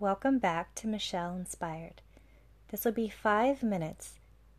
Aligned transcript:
Welcome 0.00 0.38
back 0.38 0.74
to 0.76 0.86
Michelle 0.86 1.34
Inspired. 1.34 2.00
This 2.70 2.86
will 2.86 2.92
be 2.92 3.10
five 3.10 3.62
minutes 3.62 4.14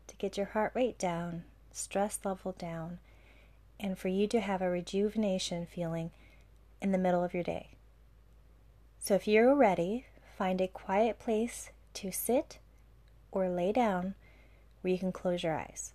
to 0.06 0.14
get 0.14 0.36
your 0.36 0.46
heart 0.46 0.70
rate 0.72 1.00
down, 1.00 1.42
stress 1.72 2.20
level 2.24 2.52
down, 2.52 3.00
and 3.80 3.98
for 3.98 4.06
you 4.06 4.28
to 4.28 4.38
have 4.38 4.62
a 4.62 4.70
rejuvenation 4.70 5.66
feeling 5.66 6.12
in 6.80 6.92
the 6.92 6.96
middle 6.96 7.24
of 7.24 7.34
your 7.34 7.42
day. 7.42 7.70
So 9.00 9.16
if 9.16 9.26
you're 9.26 9.52
ready, 9.56 10.06
find 10.38 10.60
a 10.60 10.68
quiet 10.68 11.18
place 11.18 11.70
to 11.94 12.12
sit 12.12 12.58
or 13.32 13.48
lay 13.48 13.72
down 13.72 14.14
where 14.80 14.92
you 14.92 14.98
can 15.00 15.10
close 15.10 15.42
your 15.42 15.58
eyes. 15.58 15.92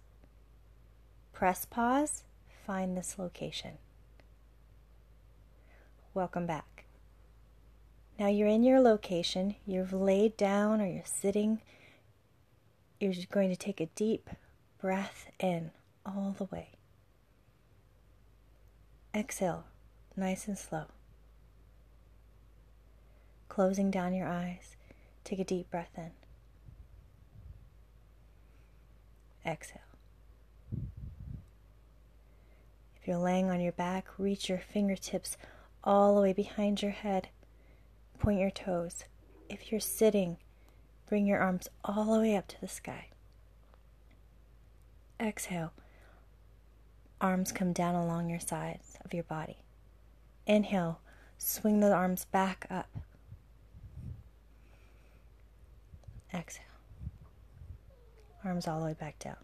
Press 1.32 1.64
pause, 1.64 2.26
find 2.66 2.98
this 2.98 3.18
location. 3.18 3.78
Welcome 6.14 6.46
back. 6.46 6.87
Now 8.20 8.28
you're 8.28 8.48
in 8.48 8.64
your 8.64 8.80
location, 8.80 9.56
you've 9.66 9.94
laid 9.94 10.38
down 10.38 10.82
or 10.82 10.88
you're 10.88 11.04
sitting. 11.06 11.62
You're 13.00 13.14
going 13.30 13.50
to 13.50 13.56
take 13.56 13.80
a 13.80 13.86
deep 13.88 14.30
breath 14.82 15.28
in 15.40 15.70
all 16.04 16.34
the 16.36 16.46
way. 16.46 16.70
Exhale, 19.14 19.66
nice 20.16 20.48
and 20.48 20.58
slow. 20.58 20.86
Closing 23.50 23.92
down 23.92 24.14
your 24.14 24.28
eyes, 24.28 24.76
take 25.24 25.40
a 25.40 25.44
deep 25.44 25.70
breath 25.70 25.92
in. 25.96 26.12
Exhale. 29.46 29.82
If 33.00 33.08
you're 33.08 33.18
laying 33.18 33.50
on 33.50 33.62
your 33.62 33.72
back, 33.72 34.08
reach 34.18 34.50
your 34.50 34.58
fingertips 34.58 35.38
all 35.84 36.16
the 36.16 36.22
way 36.22 36.34
behind 36.34 36.82
your 36.82 36.92
head. 36.92 37.30
Point 38.20 38.40
your 38.40 38.52
toes. 38.52 39.06
If 39.50 39.72
you're 39.72 39.80
sitting, 39.80 40.38
bring 41.08 41.26
your 41.26 41.40
arms 41.40 41.70
all 41.86 42.14
the 42.14 42.20
way 42.20 42.36
up 42.36 42.48
to 42.50 42.62
the 42.62 42.68
sky. 42.68 43.08
Exhale. 45.20 45.72
Arms 47.20 47.52
come 47.52 47.74
down 47.74 47.96
along 47.96 48.30
your 48.30 48.40
sides 48.40 48.98
of 49.04 49.14
your 49.14 49.24
body. 49.24 49.58
Inhale, 50.46 51.00
swing 51.38 51.80
the 51.80 51.92
arms 51.92 52.26
back 52.26 52.68
up. 52.70 52.90
Exhale. 56.34 56.64
Arms 58.44 58.68
all 58.68 58.80
the 58.80 58.86
way 58.86 58.94
back 58.94 59.18
down. 59.20 59.38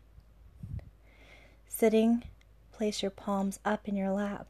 Sitting, 1.67 2.23
place 2.71 3.01
your 3.01 3.11
palms 3.11 3.59
up 3.65 3.87
in 3.87 3.95
your 3.95 4.11
lap. 4.11 4.47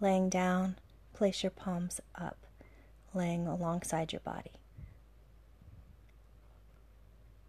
Laying 0.00 0.28
down, 0.28 0.76
place 1.14 1.42
your 1.42 1.50
palms 1.50 2.00
up, 2.14 2.43
laying 3.14 3.46
alongside 3.46 4.12
your 4.12 4.20
body. 4.20 4.52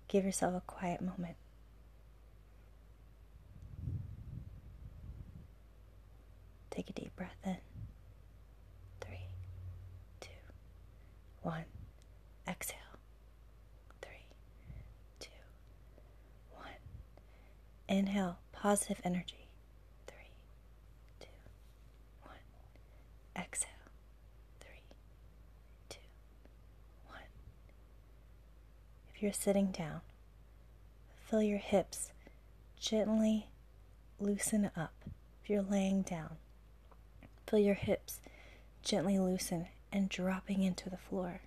Give 0.07 0.23
yourself 0.25 0.55
a 0.55 0.61
quiet 0.61 1.01
moment. 1.01 1.35
Take 6.69 6.89
a 6.89 6.93
deep 6.93 7.15
breath 7.15 7.37
in. 7.45 7.57
Three, 9.01 9.27
two, 10.19 10.29
one. 11.41 11.63
Exhale. 12.47 12.77
Three, 14.01 14.25
two, 15.19 15.29
one. 16.51 16.67
Inhale, 17.87 18.37
positive 18.51 18.99
energy. 19.03 19.47
Three, 20.07 20.31
two, 21.19 21.27
one. 22.23 22.35
Exhale. 23.41 23.69
Three, 24.59 24.81
two, 25.89 25.99
one. 27.07 27.19
If 29.13 29.14
you're 29.25 29.33
sitting 29.33 29.71
down, 29.71 29.99
feel 31.29 31.41
your 31.41 31.57
hips 31.59 32.13
gently 32.79 33.49
loosen 34.19 34.71
up. 34.77 34.93
If 35.43 35.49
you're 35.49 35.61
laying 35.61 36.03
down, 36.03 36.37
Feel 37.47 37.59
your 37.59 37.75
hips 37.75 38.21
gently 38.81 39.19
loosen 39.19 39.67
and 39.91 40.09
dropping 40.09 40.63
into 40.63 40.89
the 40.89 40.97
floor. 40.97 41.41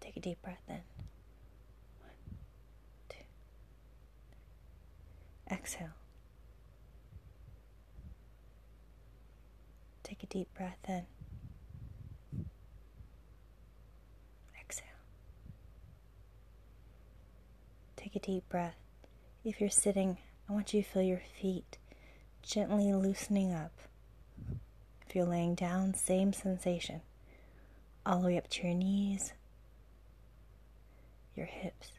Take 0.00 0.16
a 0.16 0.20
deep 0.20 0.40
breath 0.42 0.62
in. 0.66 0.80
One, 2.00 2.12
two. 3.10 3.16
Exhale. 5.50 5.88
Take 10.02 10.22
a 10.22 10.26
deep 10.26 10.48
breath 10.54 10.78
in. 10.88 11.04
Exhale. 14.58 14.86
Take 18.14 18.22
a 18.22 18.26
deep 18.26 18.48
breath. 18.48 18.76
If 19.44 19.60
you're 19.60 19.68
sitting, 19.70 20.18
I 20.48 20.52
want 20.52 20.72
you 20.72 20.84
to 20.84 20.88
feel 20.88 21.02
your 21.02 21.22
feet 21.40 21.78
gently 22.42 22.92
loosening 22.92 23.52
up. 23.52 23.72
If 25.04 25.16
you're 25.16 25.24
laying 25.24 25.56
down, 25.56 25.94
same 25.94 26.32
sensation. 26.32 27.00
All 28.06 28.20
the 28.20 28.26
way 28.28 28.38
up 28.38 28.48
to 28.50 28.66
your 28.68 28.76
knees, 28.76 29.32
your 31.34 31.46
hips, 31.46 31.94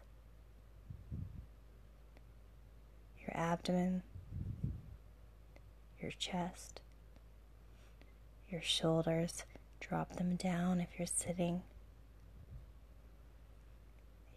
your 3.19 3.35
abdomen, 3.35 4.03
your 6.01 6.11
chest, 6.11 6.79
your 8.49 8.61
shoulders. 8.61 9.43
Drop 9.81 10.15
them 10.15 10.37
down 10.37 10.79
if 10.79 10.97
you're 10.97 11.07
sitting. 11.07 11.63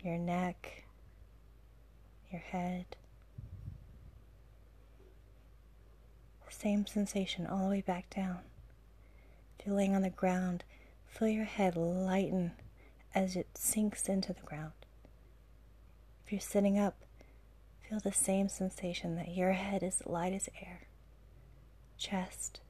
Your 0.02 0.18
neck, 0.18 0.87
your 2.30 2.40
head. 2.40 2.96
Same 6.58 6.86
sensation 6.88 7.46
all 7.46 7.64
the 7.64 7.70
way 7.70 7.80
back 7.82 8.10
down. 8.12 8.40
If 9.58 9.66
you're 9.66 9.76
laying 9.76 9.94
on 9.94 10.02
the 10.02 10.10
ground, 10.10 10.64
feel 11.06 11.28
your 11.28 11.44
head 11.44 11.76
lighten 11.76 12.50
as 13.14 13.36
it 13.36 13.46
sinks 13.54 14.08
into 14.08 14.32
the 14.32 14.42
ground. 14.42 14.72
If 16.26 16.32
you're 16.32 16.40
sitting 16.40 16.76
up, 16.76 16.96
feel 17.88 18.00
the 18.00 18.10
same 18.10 18.48
sensation 18.48 19.14
that 19.14 19.36
your 19.36 19.52
head 19.52 19.84
is 19.84 20.02
light 20.04 20.32
as 20.32 20.48
air. 20.60 20.88
Chest, 21.96 22.60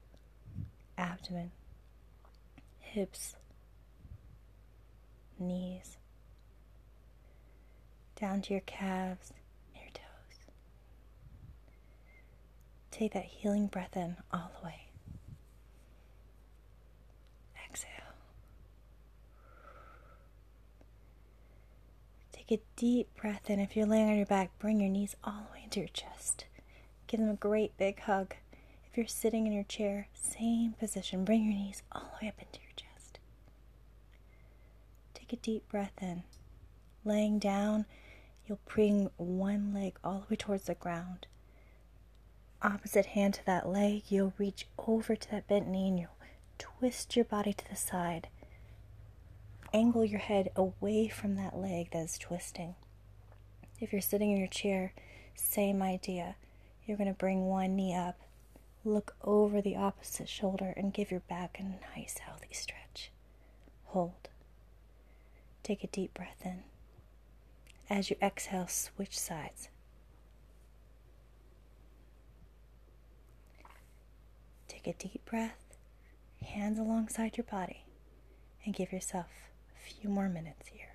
abdomen, 0.98 1.52
hips, 2.80 3.36
knees, 5.38 5.96
down 8.20 8.42
to 8.42 8.52
your 8.52 8.62
calves, 8.66 9.32
Take 12.98 13.12
that 13.12 13.26
healing 13.26 13.68
breath 13.68 13.96
in 13.96 14.16
all 14.32 14.50
the 14.58 14.66
way. 14.66 14.88
Exhale. 17.64 17.88
Take 22.32 22.50
a 22.50 22.58
deep 22.74 23.06
breath 23.14 23.48
in. 23.48 23.60
If 23.60 23.76
you're 23.76 23.86
laying 23.86 24.10
on 24.10 24.16
your 24.16 24.26
back, 24.26 24.50
bring 24.58 24.80
your 24.80 24.90
knees 24.90 25.14
all 25.22 25.46
the 25.46 25.52
way 25.52 25.60
into 25.62 25.78
your 25.78 25.88
chest. 25.90 26.46
Give 27.06 27.20
them 27.20 27.28
a 27.30 27.34
great 27.34 27.76
big 27.76 28.00
hug. 28.00 28.34
If 28.90 28.96
you're 28.96 29.06
sitting 29.06 29.46
in 29.46 29.52
your 29.52 29.62
chair, 29.62 30.08
same 30.12 30.72
position. 30.72 31.24
Bring 31.24 31.44
your 31.44 31.54
knees 31.54 31.84
all 31.92 32.10
the 32.18 32.26
way 32.26 32.28
up 32.30 32.42
into 32.42 32.58
your 32.58 32.74
chest. 32.74 33.20
Take 35.14 35.32
a 35.32 35.36
deep 35.36 35.68
breath 35.68 36.02
in. 36.02 36.24
Laying 37.04 37.38
down, 37.38 37.86
you'll 38.44 38.58
bring 38.66 39.10
one 39.16 39.72
leg 39.72 39.96
all 40.02 40.24
the 40.26 40.34
way 40.34 40.36
towards 40.36 40.64
the 40.64 40.74
ground 40.74 41.28
opposite 42.62 43.06
hand 43.06 43.34
to 43.34 43.46
that 43.46 43.68
leg, 43.68 44.02
you'll 44.08 44.32
reach 44.38 44.66
over 44.86 45.16
to 45.16 45.30
that 45.30 45.48
bent 45.48 45.68
knee 45.68 45.88
and 45.88 45.98
you'll 45.98 46.16
twist 46.58 47.16
your 47.16 47.24
body 47.24 47.52
to 47.52 47.68
the 47.68 47.76
side. 47.76 48.28
Angle 49.72 50.04
your 50.04 50.20
head 50.20 50.50
away 50.56 51.08
from 51.08 51.36
that 51.36 51.56
leg 51.56 51.90
that 51.92 52.04
is 52.04 52.18
twisting. 52.18 52.74
If 53.80 53.92
you're 53.92 54.00
sitting 54.00 54.30
in 54.32 54.38
your 54.38 54.48
chair, 54.48 54.92
same 55.34 55.82
idea. 55.82 56.36
You're 56.86 56.96
going 56.96 57.12
to 57.12 57.18
bring 57.18 57.46
one 57.46 57.76
knee 57.76 57.94
up, 57.94 58.18
look 58.84 59.14
over 59.22 59.60
the 59.60 59.76
opposite 59.76 60.28
shoulder, 60.28 60.72
and 60.76 60.92
give 60.92 61.10
your 61.10 61.20
back 61.20 61.60
a 61.60 61.96
nice, 61.96 62.18
healthy 62.18 62.52
stretch. 62.52 63.10
Hold. 63.86 64.28
Take 65.62 65.84
a 65.84 65.88
deep 65.88 66.14
breath 66.14 66.40
in. 66.44 66.62
As 67.90 68.10
you 68.10 68.16
exhale, 68.22 68.66
switch 68.68 69.18
sides. 69.18 69.68
Take 74.84 74.94
a 74.94 75.08
deep 75.08 75.24
breath, 75.24 75.76
hands 76.40 76.78
alongside 76.78 77.36
your 77.36 77.46
body, 77.50 77.82
and 78.64 78.72
give 78.72 78.92
yourself 78.92 79.26
a 79.74 79.90
few 79.90 80.08
more 80.08 80.28
minutes 80.28 80.68
here. 80.68 80.94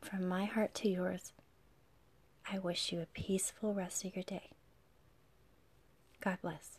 From 0.00 0.28
my 0.28 0.44
heart 0.44 0.74
to 0.76 0.88
yours, 0.88 1.32
I 2.52 2.60
wish 2.60 2.92
you 2.92 3.00
a 3.00 3.06
peaceful 3.06 3.74
rest 3.74 4.04
of 4.04 4.14
your 4.14 4.22
day. 4.22 4.50
God 6.20 6.38
bless. 6.42 6.78